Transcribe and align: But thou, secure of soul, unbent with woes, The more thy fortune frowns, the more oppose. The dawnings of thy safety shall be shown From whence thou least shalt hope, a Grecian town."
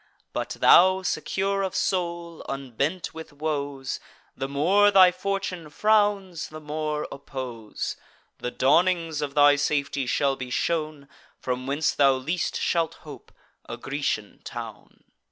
But 0.33 0.57
thou, 0.59 1.03
secure 1.03 1.61
of 1.61 1.75
soul, 1.75 2.43
unbent 2.49 3.13
with 3.13 3.31
woes, 3.31 3.99
The 4.35 4.47
more 4.49 4.89
thy 4.89 5.11
fortune 5.11 5.69
frowns, 5.69 6.47
the 6.49 6.59
more 6.59 7.07
oppose. 7.11 7.97
The 8.39 8.49
dawnings 8.49 9.21
of 9.21 9.35
thy 9.35 9.57
safety 9.57 10.07
shall 10.07 10.35
be 10.35 10.49
shown 10.49 11.07
From 11.37 11.67
whence 11.67 11.93
thou 11.93 12.13
least 12.13 12.59
shalt 12.59 12.95
hope, 13.05 13.31
a 13.69 13.77
Grecian 13.77 14.39
town." 14.43 15.03